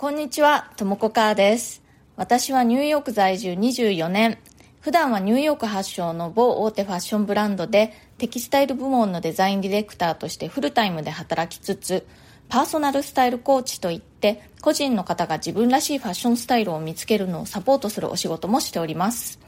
[0.00, 1.82] こんにちは、ともこかーです。
[2.14, 4.38] 私はニューヨーク在住24年。
[4.80, 12.06] 普段はニューヨーク発祥の某大手ファッションブランドでテキスタイル部門のデザインディレクターとしてフルタイムで働きつつ、
[12.48, 19.40] パーソナルスタイルコーチといって個人の方が自分らしいファッションスタイルを見つけるのをサポートするお仕事もしております。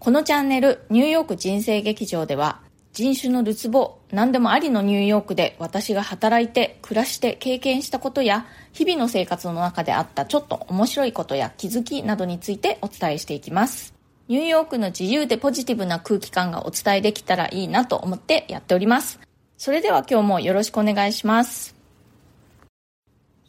[0.00, 2.62] このチャンネル、ニューヨーク人生劇場では
[2.94, 13.94] 人種のるつぼ、何でもありのニューヨークで私が働いて、暮らして経験したことや、日々の生活の中であったちょっと面白いことや気づきなどについてお伝えしていきます。
[14.28, 19.18] ニューヨークの自由でポジティブな空気感がお伝えできたらいいなと思ってやっております。
[19.58, 21.74] それでは今日もよろしくお願いします。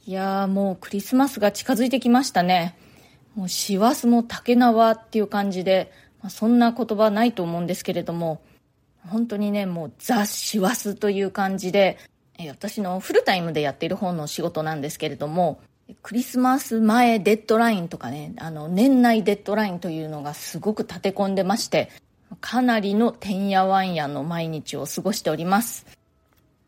[0.08, 2.76] いやーもうクリスマスが近づいてきましたね。
[3.36, 5.92] もう師走も竹縄っていう感じで、
[6.24, 8.42] まあ、そんな言葉ないと思うんですけれども、
[9.10, 11.98] 本当にね、もうザ・師走という感じで、
[12.50, 15.60] 私のフルタイムでやっている本の仕事なんですけれども、
[16.02, 21.92] クリスマス前デッドラインとかね、あの、年内デッドラインというのがすごく立て込んでまして、
[22.42, 25.86] かなりのてんやわんやの毎日を過ごしております。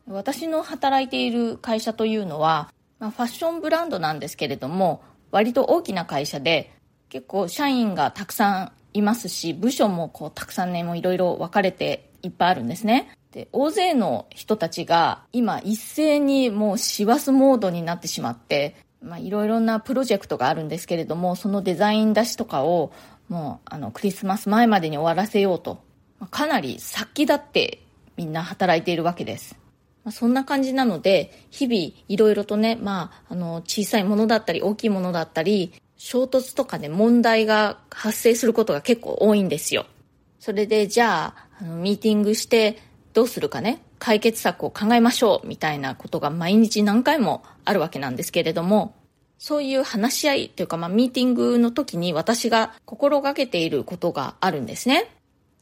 [0.08, 5.02] 私の働いている会社というのは、まあ、ファッションブランドなんですけれども、
[5.32, 6.72] 割と大きな会社で、
[7.10, 13.12] 結構社員がたくさんいますし、部署もこうたくさんね、もういろいろ分かれていっぱいあるんですね。
[13.32, 22.92] で、大勢の人たちが今一斉にもう師走モードになってしまって、まあいろいろなプロジェクトがあるんですけれども、そのデザイン出しとかを
[23.30, 25.84] もうあのクリスマス前までに終わらせようと、
[26.32, 27.82] かなり先立って
[28.16, 29.56] みんな働いているわけです。
[30.08, 39.86] まあ、そんな感じなので、日々いろいろとね、まあ、あの、小さいものだったり大きいものだったり、衝突とかで問題が発生することが結構多いんですよ。
[40.40, 42.78] それで、じゃあ、あのミーティングして
[43.14, 48.94] どうするかね、解決策を考えましょうみたいなことが毎日何回もあるわけなんですけれども、
[49.40, 55.12] そういう話し合いというか、まあ、ミーティングの時に私が心がけていることがあるんですね。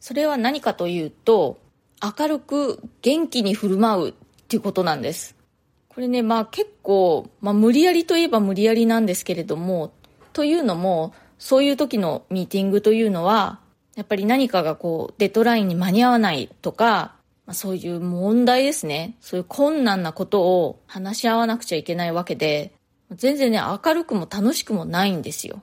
[0.00, 1.58] それは何かというと、
[2.02, 4.14] 明るく元気に振る舞うっ
[4.48, 5.34] ていうことなんです。
[5.88, 9.92] これね、まあ結構、まあ無理やりといえば無理やりなんですけれども、
[10.32, 13.60] というのも、そういう時のミーティングというのは、
[13.96, 19.16] やっぱり何かがこう、デッドラインに間に合わないとか、まあ、そういう問題ですね。
[19.20, 22.72] そういう困難なことを話し合わなくちゃいけないわけで、
[23.10, 25.62] 全然ね、明るくも楽しくもないんですよ。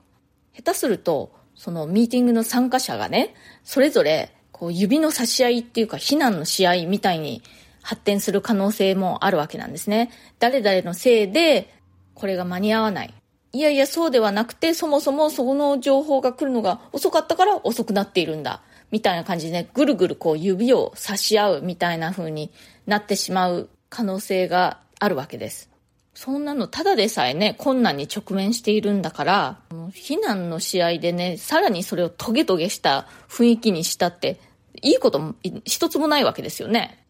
[0.52, 7.42] 下手すると、そのミーティングの参加者がね、それぞれ、こう、指の差し合いっていうか、非難の試合みたいに
[7.82, 10.10] 発展する可能性もあるわけなんですね。
[10.40, 11.72] 誰々のせいで、
[12.14, 13.14] これが間に合わない。
[13.54, 18.62] いやいや、そうではなくて、そもそもその情報が来るのが遅かったから遅くなっているんだ。
[18.90, 22.50] みたいな感じでね、ぐるぐるこう指を差し合うみたいな風に
[22.86, 25.70] なってしまう可能性があるわけです。
[26.14, 29.60] そんなのただでさえね、困難に直面しているんだから、
[29.92, 34.40] 避難の試合でね、さらにそれをトゲトゲした雰囲気にしたって、
[34.82, 37.03] いいことも一つもないわけですよね。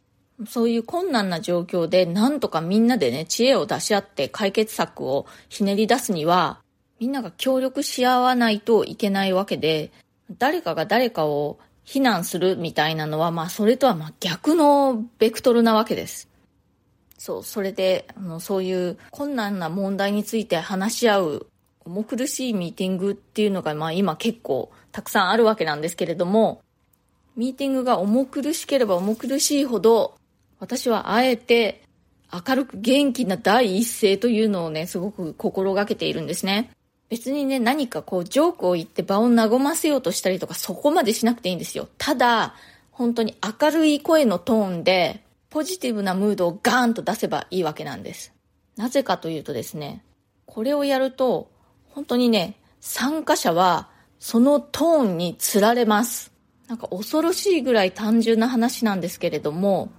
[0.46, 6.60] そういう困難な状況でなんとかみんなでね、知恵を出し合って解決策をひねり出すには、
[6.98, 9.92] みんなが協力し合わないといけないわけで、
[10.38, 16.28] 誰かが誰かを非難するみたいなのは、まあそれとはまあ逆のベクトルなわけです。
[17.18, 21.46] そう、それで、あの、そういう困難な問題について話し合う
[21.84, 26.62] 重苦しいミーティングっていうのが、まあ今結構たくさんあるわけなんですけれども、
[27.36, 30.14] ミーティングが重苦しければ重苦しいほど、
[30.58, 31.84] 私はあえて
[32.32, 36.70] 明るく元気な第一声というのをね、すごく心がけているんですね。
[37.08, 41.88] 別にね、何かこう、ジョークを言って場を和ませようとしたりとか、そこまでしなくていいんですよ。
[41.96, 42.54] ただ、
[42.90, 48.32] 本当に明るい声のトーンで、ポジティブなムードをガーンと出せばいいわけなんです。
[48.76, 50.02] なぜかというとですね、
[50.46, 51.50] これをやると、
[51.90, 53.88] 本当にね、参加者は、
[54.18, 56.32] そのトーンにつられます。
[56.66, 59.90] なんか恐ろしいぐらい単純な話なんですけれども、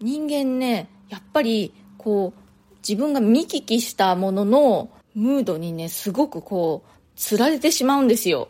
[0.00, 8.48] 人間ね、やっぱり、こう、自分が見聞きしたもののムードにね、すごくこう、釣られてしまうんですよ。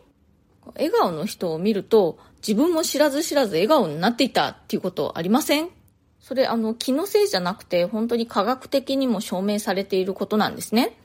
[0.74, 5.68] 笑顔の人を見ると、自分も知らず知らず笑顔になっていたっていうことありません？
[6.20, 10.96] それ、あの、気のせいじゃなくて、本当に科学的にも証明されていることなんですね。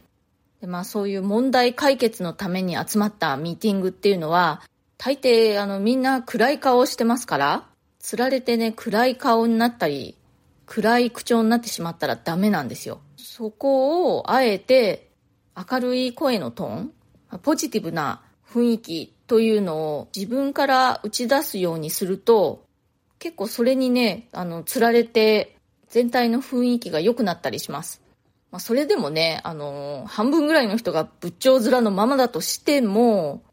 [0.62, 4.62] でまあ、そういう問題解決のために集まったミーティングっていうのは、
[4.98, 7.68] 大抵、あの、みんな暗い顔をしてますから、
[8.00, 10.16] 釣られてね、暗い顔になったり、
[10.74, 13.02] 暗い口調になってしまったらダメなんですよ。
[13.18, 15.12] そこをあえて
[15.54, 16.94] 明るい声のトーン、
[17.42, 22.64] ポジティブな雰囲気というのを自分から打ち出すようにすると、
[23.20, 25.58] 結構それにね、あの、釣られて
[25.90, 28.02] 全体の雰囲気が良くなったりします。
[28.50, 33.44] まあ、それでもね、あのー、半分ぐらいの人が仏頂面のままだとしても、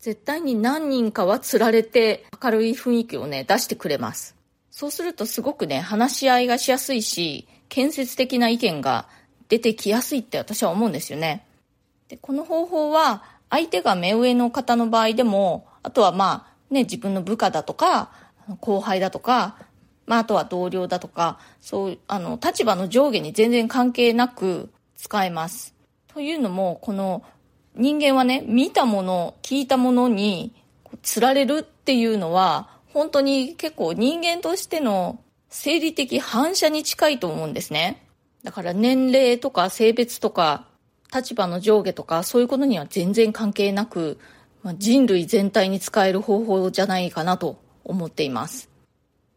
[0.00, 4.34] 絶対に何人かは釣られて明るい雰囲気をね、出してくれます。
[4.76, 9.06] そうするとすごくね、話し合いがしやすいし、建設的な意見が
[9.48, 11.46] 出てきやすいって私は思うんですよね。
[12.08, 18.10] で、この方法は相手が目上の方の場合でも、あとはまあね、自分の部下だとか、
[18.58, 19.58] 後輩だとか、
[20.06, 25.72] まあ、あとは同僚だとか、そう、あの、立場の上下に全然関係なく使えます。
[26.08, 27.22] というのも、この
[27.76, 30.52] 人間はね、見たもの、聞いたものに
[31.02, 35.18] 釣られるっていうのは、本当に結構人間としての
[35.50, 38.06] 生理的反射に近いと思うんですね。
[38.44, 40.68] だから年齢とか性別とか
[41.12, 44.18] 立場の上下とかそういうことには全然関係なく、
[44.62, 48.70] ま人類全体に使える方法じゃないかなと思っています。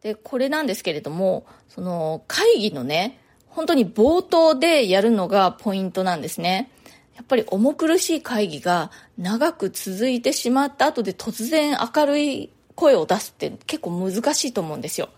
[0.01, 6.69] で、これなんですけれども、その会議のね、本当に冒頭でやるのがポイントなんですね。
[7.15, 15.09] やっぱり重苦しい会議が長く続いてしまった後で突然明るい声を出すって結構難しいと思うんですよ。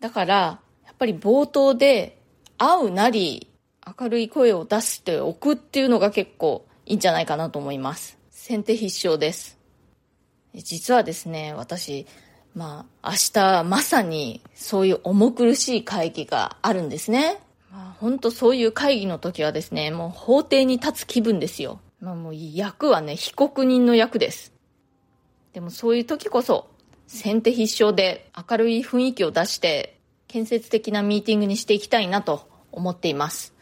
[0.00, 0.36] だから、
[0.86, 2.22] やっぱり冒頭で
[2.56, 3.48] 会うなり
[4.00, 8.16] 明るい声を出しておくっていうのが結構いいんじゃないかなと思います。
[8.30, 9.58] 先手必勝です。
[10.54, 12.06] 実はですね、私、
[12.54, 17.40] まあ、明日まさにそういう重苦しい会議があるんですね。
[17.70, 21.80] まあ、本当そういう会議の時はですね、もう法廷に立つ気分ですよ。
[22.00, 24.52] まあ、もう役はね、被告人の役です。
[25.52, 26.68] でもそういう時こそ、
[27.08, 33.54] 先手必勝で明るい雰囲気を出して、建設的なミーティングにしていきたいなと思っています。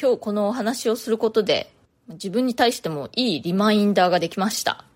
[0.00, 1.70] 今日このお話をすることで、
[2.08, 4.86] 自分に対してもいいリマインダーができました。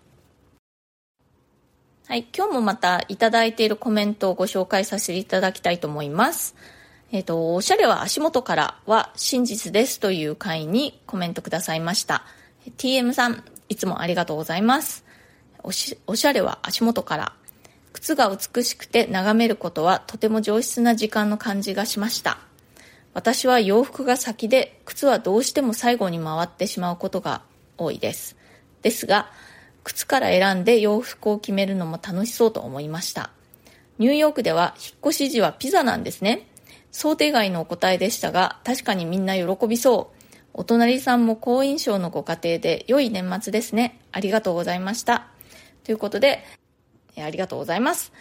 [2.07, 6.55] はい、今日もまたいただいているコメントをご紹介させていただきたいと思います。
[7.11, 12.23] えっ、ー、と、おしゃれは足元からは真実ですという回にコメントくださいました。
[12.77, 15.05] TM さん、いつもありがとうございます。
[15.61, 17.33] おしおしゃれは足元から。
[17.93, 22.39] 靴が美しくて眺めることはとても上質な時間の感じがしました。
[23.13, 27.41] 私は洋服が先で靴はどうしても最後に回ってしまうことが
[27.77, 28.37] 多いです。
[28.81, 29.29] ですが、
[29.83, 33.31] 靴から選んで洋服を決めるのも楽しそうと思いました。
[33.97, 36.47] ニューヨークでは引っ越し時はピザなんですね。
[36.91, 40.21] 想定外のお答えでしたが、確かにみんな喜びそう。
[40.53, 43.99] お隣さんも好印象のご家庭で良い年末ですね。
[44.11, 45.27] ありがとうございました。
[45.83, 46.43] ということで、
[47.17, 48.11] ありがとうございます。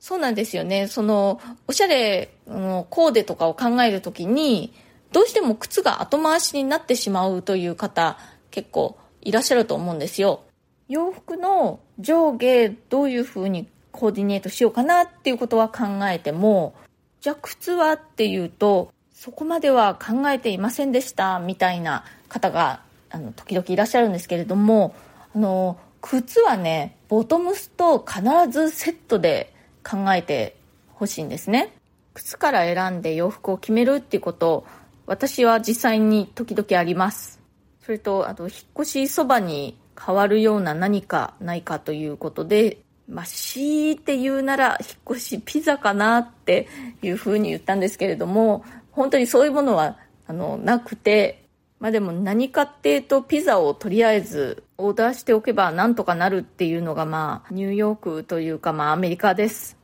[0.00, 0.86] そうなんですよね。
[0.86, 4.74] その、おしゃれのコーデとかを考えるときに、
[5.12, 8.18] どうしても靴が後回しになってしまうという方、
[8.50, 10.42] 結構いらっしゃると思うんですよ。
[10.88, 16.74] 洋服の上下どういう風にコーディネートしようかなっていうことは考えても、
[17.20, 24.94] じゃあ靴はっていうと、そこまでは考えていませんでしたみたいな方があの時々いらっしゃるんですけれども、
[25.34, 30.54] あの、靴はね、ボトムスと必ずセットで考えて
[30.88, 31.72] ほしいんですね。
[32.12, 34.66] 靴から選んで洋服を決めるっていうこと
[35.06, 37.40] 私は実際に時々あります。
[37.80, 42.78] それと、あと、引っ越しそばに変わるような何かないかということで、
[43.08, 46.68] まあ、強いて言うなら、引っ越しピザかなって
[47.02, 48.62] いうふうに言ったんですけれども、
[48.92, 49.96] 本当にそういうものは、
[50.26, 51.43] あの、なくて、
[51.80, 59.76] まあでも何かっていうと、ピザをとりあえずオーダーしておけばなんとかなるっていうのが、まあ、ニューヨークというか、まあ、アメリカです。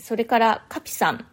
[0.00, 1.26] それから、カピさん、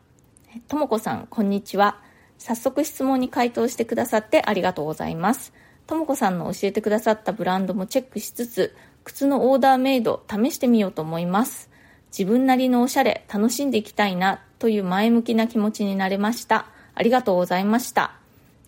[0.68, 2.00] ともこさん、こんにちは。
[2.38, 5.54] 早速質問に回答してくださってありがとうございます。
[5.86, 11.70] ともこさんの教えてくださったブランドもチェックしつつ、靴のオーダーメイド試してみようと思います。
[12.18, 16.68] 自分なりのおしゃれ楽しんでいきたいなという前向きな気持ちになれました。
[16.94, 18.21] ありがとうございました。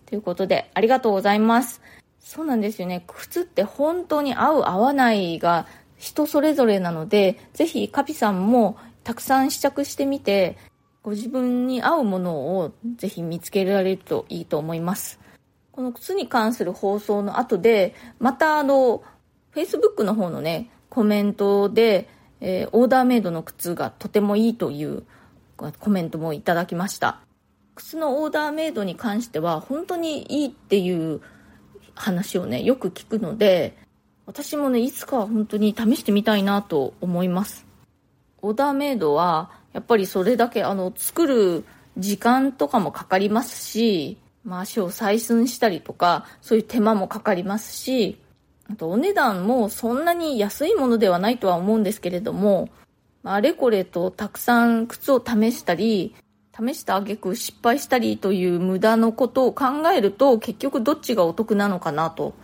[0.06, 1.80] ということで、ありがとうございます。
[2.20, 3.04] そうなんですよね。
[3.06, 5.66] 靴って本当に合う合わないが
[5.98, 10.56] 人それぞれなので、ぜひカピさんもたくさん試着してみて、
[11.02, 15.20] ご自分に合うものをぜひ見つけられるといいと思います。
[15.70, 19.02] この靴に関する放送の後で、またあの、
[19.54, 22.08] Facebook の方のね、コメントで、
[22.40, 25.02] えー、オーダーメイドの靴がとてもいいという
[25.56, 27.23] コメントもいただきました。
[27.74, 31.20] 靴のオーダーメイドに関しては本当にいいっていう
[31.94, 33.76] 話をね、よく聞くので、
[34.26, 37.66] 私もね、いつかは本当に試してみたいなと思います。
[38.42, 41.64] オーダーメイドは、やっぱりそれだけあの、作る
[41.98, 48.20] 時間とかもかかりますし、まあ、足を採寸したりとか、そういう手間もかかりますし、
[48.70, 52.70] あとお値段もそんなに安いものではないとは思うんですけれども、
[53.22, 56.14] あれこれとたくさん靴を試したり、
[56.56, 62.34] 試した挙句失敗したりという無駄のことを考えると結局どっちがお得なのかなと。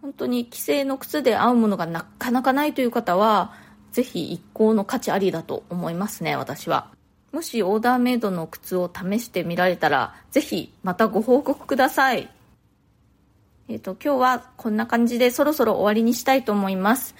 [0.00, 3.54] 本当に既製の靴で合うものがなかなかないという方は
[3.92, 6.88] ぜひ一向の価値ありだと思いますね私は。
[7.30, 12.28] もしオーダーメイドの靴を試してみられたらぜひまたご報告ください。
[13.68, 17.14] えっ、ー、と今日はこんな感じでそろそろ終わりにしたいと思います。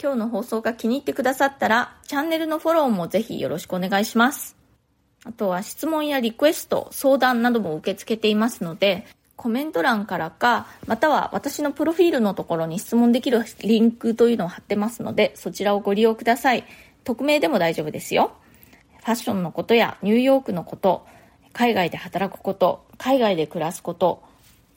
[0.00, 4.57] 今日の放送が気に入ってくださったらチャンネルのフォローもぜひよろしくお願いします。
[5.28, 9.06] あとは質問やリクエスト、相談なども受け付けていますので、
[9.36, 16.64] コメント欄からか、または私のプロフィールのところに質問できるリンクというのを貼ってますので、そちらをご利用ください。
[17.04, 18.32] 匿名でも大丈夫ですよ。
[19.00, 21.06] ファッションのことやニューヨークのこと、
[21.52, 24.22] 海外で働くこと、海外で暮らすこと、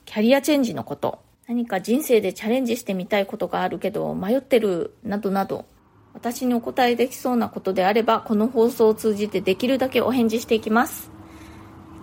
[0.05, 5.65] キャリアチェンジのこと、何か人生でチャレンジしてみたいことがあるけど迷ってるなどなど
[6.13, 11.11] 私にお答えできそうなことであれば、この放送を通じてできるだけお返事していきます。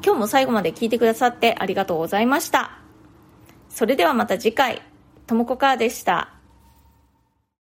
[0.04, 2.78] 今日も最後まで聞いてくださってありがとうございました。
[3.68, 4.82] それではまた次回、
[5.26, 6.38] ともこかーでした。